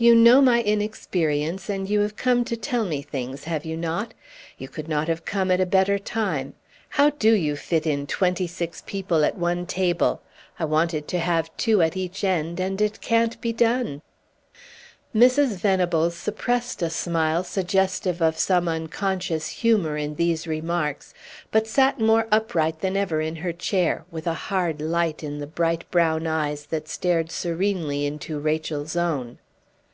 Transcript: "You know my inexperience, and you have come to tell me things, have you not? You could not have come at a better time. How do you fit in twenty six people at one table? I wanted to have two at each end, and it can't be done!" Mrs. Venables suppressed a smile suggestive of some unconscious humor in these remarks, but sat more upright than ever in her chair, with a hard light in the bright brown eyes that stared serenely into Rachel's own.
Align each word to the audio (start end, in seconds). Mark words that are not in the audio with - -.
"You 0.00 0.14
know 0.14 0.40
my 0.40 0.62
inexperience, 0.62 1.68
and 1.68 1.90
you 1.90 1.98
have 2.02 2.14
come 2.14 2.44
to 2.44 2.56
tell 2.56 2.84
me 2.84 3.02
things, 3.02 3.42
have 3.42 3.64
you 3.64 3.76
not? 3.76 4.14
You 4.56 4.68
could 4.68 4.86
not 4.88 5.08
have 5.08 5.24
come 5.24 5.50
at 5.50 5.60
a 5.60 5.66
better 5.66 5.98
time. 5.98 6.54
How 6.90 7.10
do 7.10 7.32
you 7.34 7.56
fit 7.56 7.84
in 7.84 8.06
twenty 8.06 8.46
six 8.46 8.80
people 8.86 9.24
at 9.24 9.36
one 9.36 9.66
table? 9.66 10.22
I 10.56 10.66
wanted 10.66 11.08
to 11.08 11.18
have 11.18 11.50
two 11.56 11.82
at 11.82 11.96
each 11.96 12.22
end, 12.22 12.60
and 12.60 12.80
it 12.80 13.00
can't 13.00 13.40
be 13.40 13.52
done!" 13.52 14.00
Mrs. 15.12 15.54
Venables 15.56 16.14
suppressed 16.14 16.80
a 16.80 16.90
smile 16.90 17.42
suggestive 17.42 18.22
of 18.22 18.38
some 18.38 18.68
unconscious 18.68 19.48
humor 19.48 19.96
in 19.96 20.14
these 20.14 20.46
remarks, 20.46 21.12
but 21.50 21.66
sat 21.66 21.98
more 21.98 22.28
upright 22.30 22.82
than 22.82 22.96
ever 22.96 23.20
in 23.20 23.34
her 23.34 23.52
chair, 23.52 24.04
with 24.12 24.28
a 24.28 24.34
hard 24.46 24.80
light 24.80 25.24
in 25.24 25.40
the 25.40 25.48
bright 25.48 25.90
brown 25.90 26.24
eyes 26.24 26.66
that 26.66 26.86
stared 26.86 27.32
serenely 27.32 28.06
into 28.06 28.38
Rachel's 28.38 28.94
own. 28.94 29.38